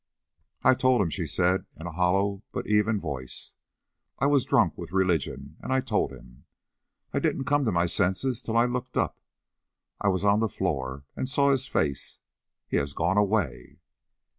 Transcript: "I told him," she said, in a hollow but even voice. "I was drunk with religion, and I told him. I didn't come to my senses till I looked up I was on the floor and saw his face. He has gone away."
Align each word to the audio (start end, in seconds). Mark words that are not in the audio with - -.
"I 0.63 0.73
told 0.73 0.99
him," 1.03 1.11
she 1.11 1.27
said, 1.27 1.67
in 1.79 1.85
a 1.85 1.91
hollow 1.91 2.41
but 2.51 2.65
even 2.65 2.99
voice. 2.99 3.53
"I 4.17 4.25
was 4.25 4.45
drunk 4.45 4.75
with 4.75 4.91
religion, 4.91 5.57
and 5.61 5.71
I 5.71 5.79
told 5.79 6.11
him. 6.11 6.45
I 7.13 7.19
didn't 7.19 7.43
come 7.45 7.65
to 7.65 7.71
my 7.71 7.85
senses 7.85 8.41
till 8.41 8.57
I 8.57 8.65
looked 8.65 8.97
up 8.97 9.19
I 10.01 10.07
was 10.07 10.25
on 10.25 10.39
the 10.39 10.49
floor 10.49 11.03
and 11.15 11.29
saw 11.29 11.51
his 11.51 11.67
face. 11.67 12.17
He 12.67 12.77
has 12.77 12.93
gone 12.93 13.17
away." 13.19 13.77